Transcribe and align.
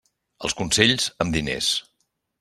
Els 0.47 0.55
consells, 0.61 1.05
amb 1.25 1.37
diners. 1.39 1.69